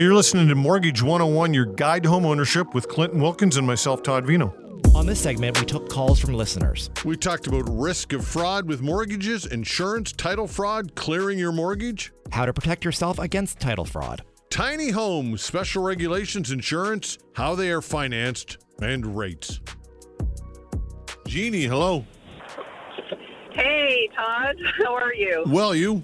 [0.00, 4.02] You're listening to Mortgage 101, your guide to home ownership with Clinton Wilkins and myself,
[4.02, 4.52] Todd Veinotte.
[4.92, 6.90] On this segment, we took calls from listeners.
[7.04, 12.44] We talked about risk of fraud with mortgages, insurance, title fraud, clearing your mortgage, how
[12.44, 18.58] to protect yourself against title fraud, tiny homes, special regulations, insurance, how they are financed,
[18.82, 19.60] and rates.
[21.28, 22.04] Jeannie, hello.
[23.52, 24.56] Hey, Todd.
[24.78, 25.44] How are you?
[25.46, 26.02] Well, you.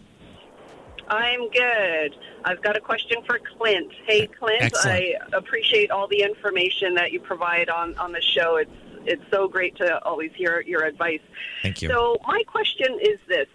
[1.09, 2.15] I'm good.
[2.45, 3.93] I've got a question for Clint.
[4.07, 4.97] Hey, Clint, Excellent.
[4.97, 8.57] I appreciate all the information that you provide on, on the show.
[8.57, 8.71] It's
[9.07, 11.21] it's so great to always hear your advice.
[11.63, 11.89] Thank you.
[11.89, 13.47] So, my question is this.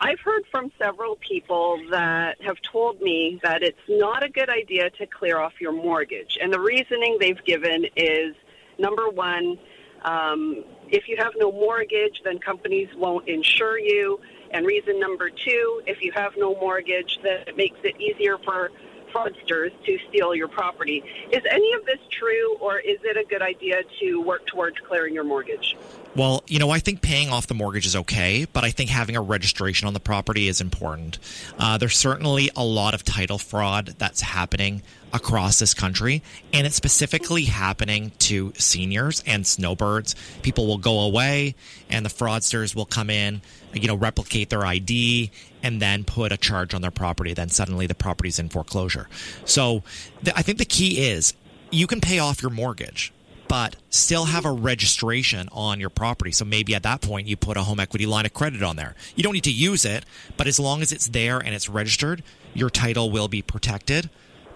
[0.00, 4.88] I've heard from several people that have told me that it's not a good idea
[4.90, 6.38] to clear off your mortgage.
[6.40, 8.34] And the reasoning they've given is
[8.78, 9.58] number one,
[10.04, 14.20] um, if you have no mortgage, then companies won't insure you.
[14.50, 18.70] And reason number two, if you have no mortgage, then it makes it easier for
[19.12, 21.02] fraudsters to steal your property.
[21.32, 25.14] Is any of this true, or is it a good idea to work towards clearing
[25.14, 25.76] your mortgage?
[26.16, 29.16] Well, you know, I think paying off the mortgage is okay, but I think having
[29.16, 31.18] a registration on the property is important.
[31.58, 36.22] Uh, there's certainly a lot of title fraud that's happening across this country,
[36.52, 40.14] and it's specifically happening to seniors and snowbirds.
[40.42, 41.54] People will go away,
[41.88, 45.30] and the fraudsters will come in, you know, replicate their ID,
[45.62, 47.34] and then put a charge on their property.
[47.34, 49.08] Then suddenly the property's in foreclosure.
[49.44, 49.82] So
[50.24, 51.34] th- I think the key is
[51.70, 53.12] you can pay off your mortgage
[53.50, 56.30] but still have a registration on your property.
[56.30, 58.94] So maybe at that point you put a home equity line of credit on there.
[59.16, 62.22] You don't need to use it, but as long as it's there and it's registered,
[62.54, 64.08] your title will be protected.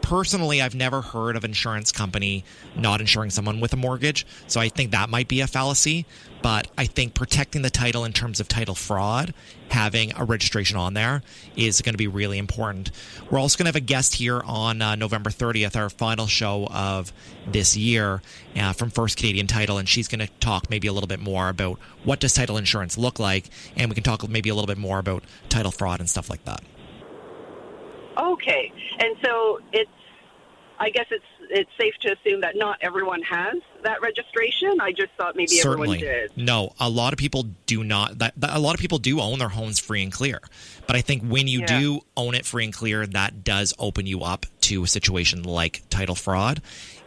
[0.05, 2.45] Personally, I've never heard of insurance company
[2.77, 6.05] not insuring someone with a mortgage, so I think that might be a fallacy.
[6.43, 9.33] But I think protecting the title in terms of title fraud,
[9.71, 11.23] having a registration on there
[11.57, 12.91] is going to be really important.
[13.31, 16.67] We're also going to have a guest here on uh, November 30th, our final show
[16.67, 17.11] of
[17.47, 18.21] this year
[18.57, 21.49] uh, from First Canadian Title, and she's going to talk maybe a little bit more
[21.49, 24.77] about what does title insurance look like, and we can talk maybe a little bit
[24.77, 26.63] more about title fraud and stuff like that.
[28.17, 29.91] Okay, and so it's.
[30.77, 33.55] I guess it's it's safe to assume that not everyone has
[33.85, 34.81] that registration.
[34.81, 35.99] I just thought maybe Certainly.
[35.99, 36.37] everyone did.
[36.37, 38.19] No, a lot of people do not.
[38.19, 40.41] That, that- a lot of people do own their homes free and clear,
[40.89, 41.79] but I think when you Yeah.
[41.79, 45.83] do own it free and clear, that does open you up to a situation like
[45.91, 46.61] title fraud.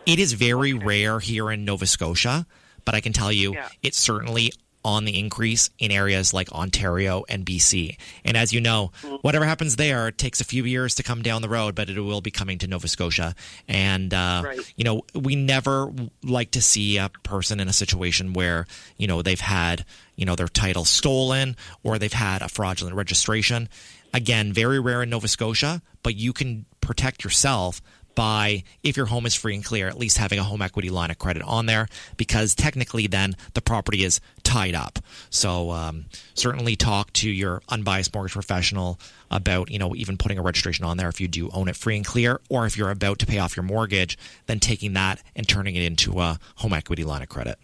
[0.05, 2.47] It is very rare here in Nova Scotia,
[2.85, 3.67] but I can tell you, Yeah.
[3.83, 4.53] it's certainly
[4.87, 7.97] on the increase in areas like Ontario and BC.
[8.23, 11.41] And as you know, whatever happens there it takes a few years to come down
[11.41, 13.35] the road, but it will be coming to Nova Scotia.
[13.67, 14.73] And uh, Right.
[14.77, 15.91] you know, we never
[16.23, 18.65] like to see a person in a situation where,
[18.95, 19.83] you know, they've had,
[20.15, 23.67] you know, their title stolen or they've had a fraudulent registration.
[24.13, 27.81] Again, very rare in Nova Scotia, but you can protect yourself
[28.17, 31.11] by if your home is free and clear, at least having a home equity line
[31.11, 34.97] of credit on there, because technically then the property is tied up.
[35.29, 40.41] So um, certainly talk to your unbiased mortgage professional about you know even putting a
[40.41, 43.19] registration on there if you do own it free and clear, or if you're about
[43.19, 44.17] to pay off your mortgage,
[44.47, 47.59] then taking that and turning it into a home equity line of credit.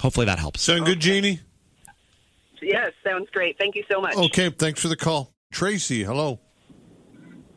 [0.00, 0.60] Hopefully that helps.
[0.60, 1.38] Sound good, Jeannie?
[2.60, 3.56] Yes, sounds great.
[3.58, 4.16] Thank you so much.
[4.16, 5.32] Okay, thanks for the call.
[5.52, 6.40] Tracy, hello.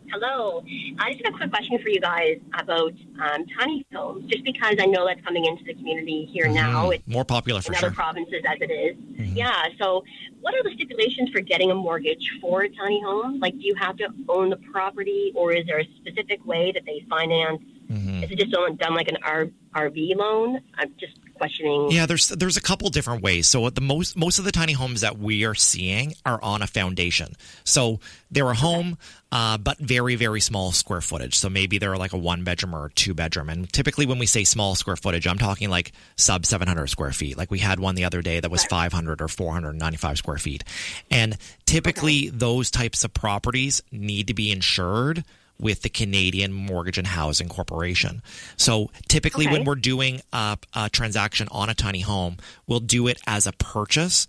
[0.10, 0.64] Hello.
[1.00, 4.76] I just have a quick question for you guys about um, tiny homes, just because
[4.80, 6.54] I know that's coming into the community here mm-hmm.
[6.54, 6.90] now.
[6.92, 8.96] It's More popular for in other provinces as it is.
[8.96, 9.38] Mm-hmm.
[9.38, 9.66] Yeah.
[9.80, 10.04] So,
[10.40, 13.40] what are the stipulations for getting a mortgage for a tiny home?
[13.40, 16.86] Like, do you have to own the property, or is there a specific way that
[16.86, 17.62] they finance?
[17.92, 18.24] Mm-hmm.
[18.24, 20.62] Is it just done done like an R- RV loan?
[20.76, 21.92] I'm just questioning.
[21.92, 23.48] Yeah, there's there's a couple different ways.
[23.48, 26.68] So the most most of the tiny homes that we are seeing are on a
[26.68, 27.34] foundation.
[27.64, 28.00] So
[28.30, 28.98] they're a home,
[29.32, 31.36] uh, but very very small square footage.
[31.36, 33.50] So maybe they're like a one bedroom or a two bedroom.
[33.50, 37.38] And typically when we say small square footage, I'm talking like sub 700 square feet.
[37.38, 40.64] Like we had one the other day that was 500 or 495 square feet.
[41.10, 45.24] And typically those types of properties need to be insured
[45.60, 48.22] with the Canadian Mortgage and Housing Corporation.
[48.56, 52.38] So typically, when we're doing a, a transaction on a tiny home,
[52.68, 54.28] we'll do it as a purchase,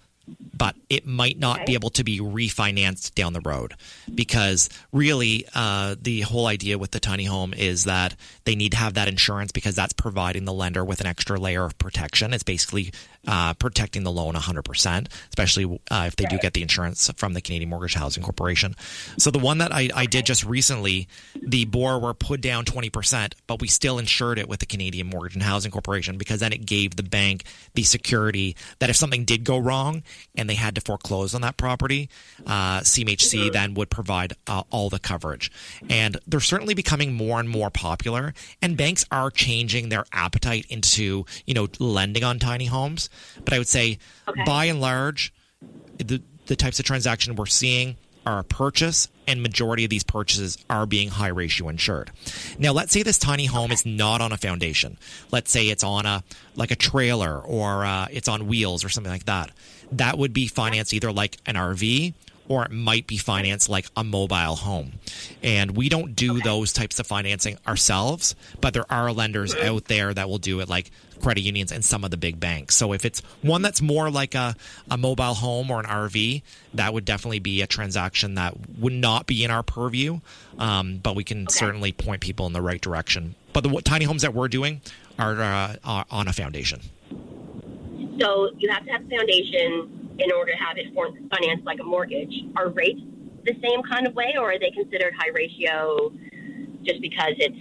[0.57, 3.75] but it might not be able to be refinanced down the road
[4.15, 8.79] because really uh, the whole idea with the tiny home is that they need to
[8.79, 12.33] have that insurance because that's providing the lender with an extra layer of protection.
[12.33, 12.93] It's basically
[13.27, 17.41] uh, protecting the loan 100%, especially uh, if they do get the insurance from the
[17.41, 18.75] Canadian Mortgage Housing Corporation.
[19.19, 21.09] So the one that I, I did just recently,
[21.41, 25.43] the borrower put down 20%, but we still insured it with the Canadian Mortgage and
[25.43, 27.45] Housing Corporation because then it gave the bank
[27.75, 30.03] the security that if something did go wrong,
[30.35, 32.09] and they had to foreclose on that property,
[32.47, 35.51] uh, CMHC then would provide uh, all the coverage.
[35.89, 41.25] And they're certainly becoming more and more popular, and banks are changing their appetite into
[41.47, 43.09] you know lending on tiny homes.
[43.45, 43.99] But I would say,
[44.29, 44.45] Okay.
[44.45, 45.33] by and large,
[45.99, 47.97] the the types of transaction we're seeing
[48.29, 52.11] are a purchase and majority of these purchases are being high ratio insured.
[52.59, 54.99] Now let's say this tiny home is not on a foundation.
[55.33, 56.23] Let's say it's on a
[56.55, 59.51] like a trailer or uh, it's on wheels or something like that.
[59.93, 62.13] That would be financed either like an RV
[62.49, 64.95] or it might be financed like a mobile home.
[65.43, 70.13] And we don't do those types of financing ourselves, but there are lenders out there
[70.13, 70.91] that will do it like
[71.21, 72.75] credit unions and some of the big banks.
[72.75, 74.57] So if it's one that's more like a,
[74.91, 76.43] a mobile home or an RV,
[76.75, 80.21] that would definitely be a transaction that would not be in our purview.
[80.59, 83.35] Um, but we can certainly point people in the right direction.
[83.53, 84.81] But the tiny homes that we're doing
[85.19, 86.81] are, uh, are on a foundation.
[88.19, 91.85] So you have to have a foundation in order to have it financed like a
[91.85, 92.35] mortgage.
[92.57, 93.01] Are rates
[93.45, 96.13] the same kind of way, or are they considered high ratio
[96.83, 97.57] just because it's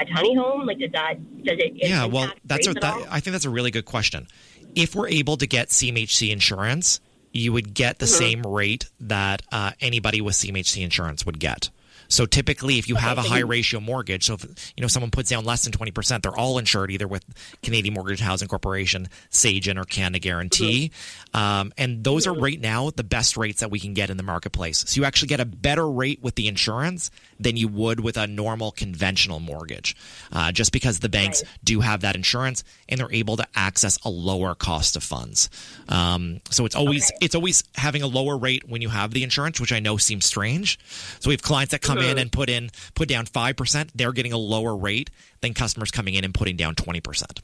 [0.00, 0.66] a tiny home?
[0.66, 1.14] Like, does that
[1.44, 1.72] does it?
[1.74, 4.26] yeah well that's a, that, i think that's a really good question
[4.74, 7.00] if we're able to get cmhc insurance
[7.32, 11.70] you would get the same rate that uh, anybody with cmhc insurance would get
[12.10, 14.44] so typically if you have a high ratio mortgage so if
[14.76, 17.24] you know someone puts down less than 20% they're all insured either with
[17.62, 20.90] canadian mortgage housing corporation sagen or canada guarantee
[21.32, 24.22] um, and those are right now the best rates that we can get in the
[24.22, 28.18] marketplace so you actually get a better rate with the insurance than you would with
[28.18, 29.96] a normal conventional mortgage
[30.32, 31.58] uh, just because the banks Right.
[31.64, 35.48] do have that insurance and they're able to access a lower cost of funds.
[35.88, 37.18] Um, so it's always Okay.
[37.20, 40.26] it's always having a lower rate when you have the insurance, which I know seems
[40.26, 40.76] strange.
[41.20, 44.12] So we have clients that come in and put in put down five percent, they're
[44.12, 45.10] getting a lower rate
[45.40, 47.40] than customers coming in and putting down twenty percent.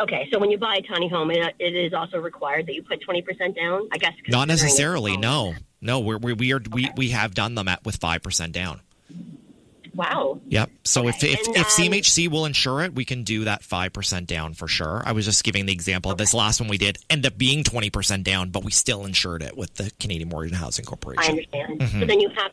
[0.00, 2.82] Okay, so when you buy a tiny home, it, it is also required that you
[2.82, 3.88] put twenty percent down.
[3.92, 6.00] I guess Not necessarily, no, no.
[6.00, 8.80] We're, we we are we, we have done them at with five percent down.
[9.94, 10.40] Wow.
[10.48, 10.70] Yep.
[10.82, 13.62] So Okay, if if, and, if um, CMHC will insure it, we can do that
[13.62, 15.02] five percent down for sure.
[15.06, 17.62] I was just giving the example of this last one we did end up being
[17.62, 21.22] twenty percent down, but we still insured it with the Canadian Mortgage and Housing Corporation.
[21.22, 21.80] I understand.
[21.80, 22.00] Mm-hmm.
[22.00, 22.52] So then you have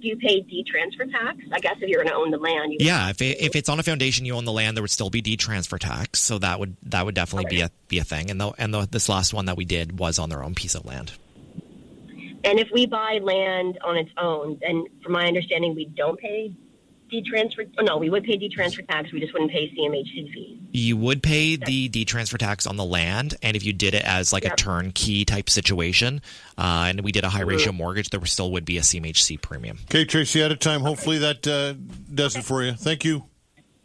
[0.00, 1.38] do you pay deed transfer tax?
[1.52, 3.68] I guess if you're going to own the land, you Yeah, if it, if it's
[3.68, 6.38] on a foundation, you own the land, there would still be deed transfer tax, so
[6.38, 8.30] that would that would definitely be a be a thing.
[8.30, 10.74] And the, and the, this last one that we did was on their own piece
[10.74, 11.12] of land.
[12.42, 16.52] And if we buy land on its own, then from my understanding, we don't pay
[17.10, 17.64] deed transfer.
[17.78, 19.12] Oh, no, we would pay deed transfer tax.
[19.12, 20.58] We just wouldn't pay CMHC fees.
[20.72, 24.04] You would pay the deed transfer tax on the land, and if you did it
[24.04, 26.22] as like a turnkey type situation,
[26.56, 29.78] uh, and we did a high ratio mortgage, there still would be a CMHC premium.
[29.90, 30.80] Okay, Tracy, out of time.
[30.82, 31.74] Hopefully that uh,
[32.14, 32.74] does it for you.
[32.74, 33.29] Thank you.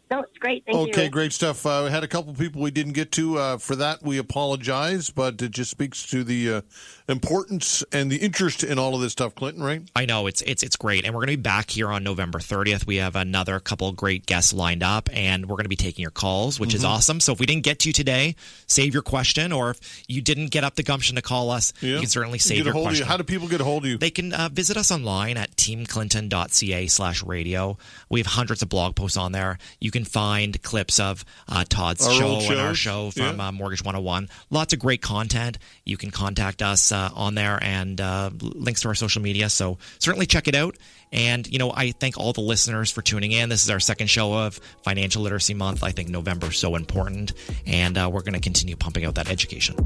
[0.08, 0.64] No, it's great.
[0.64, 1.10] Thank Okay, you.
[1.10, 1.66] great stuff.
[1.66, 3.38] Uh, we had a couple people we didn't get to.
[3.38, 6.60] Uh, for that, we apologize, but it just speaks to the uh,
[7.08, 9.82] importance and the interest in all of this stuff, Clinton, right?
[9.96, 12.38] I know it's it's it's great, and we're going to be back here on November
[12.38, 12.86] 30th.
[12.86, 16.10] We have another couple great guests lined up, and we're going to be taking your
[16.12, 16.90] calls, which is Mm-hmm.
[16.92, 17.20] awesome.
[17.20, 18.36] So if we didn't get to you today,
[18.68, 21.98] save your question, or if you didn't get up the gumption to call us, you
[21.98, 22.98] can certainly save Get a your hold of you.
[22.98, 23.06] question.
[23.08, 23.98] How do people get a hold of you?
[23.98, 27.76] They can uh, visit us online at teamclinton.ca slash radio.
[28.08, 29.58] We have hundreds of blog posts on there.
[29.80, 33.48] You can find clips of uh, Todd's Our show old and our show from Yeah.
[33.48, 34.28] uh, Mortgage 101.
[34.50, 35.58] Lots of great content.
[35.84, 39.48] You can contact us uh, on there and uh, links to our social media.
[39.48, 40.76] So certainly check it out.
[41.12, 43.48] And, you know, I thank all the listeners for tuning in.
[43.48, 45.82] This is our second show of Financial Literacy Month.
[45.84, 47.32] I think November is so important.
[47.66, 49.76] And uh, we're going to continue pumping out that education.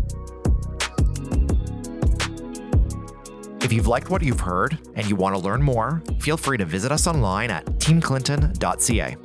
[3.62, 6.64] If you've liked what you've heard and you want to learn more, feel free to
[6.64, 9.16] visit us online at teamclinton.ca.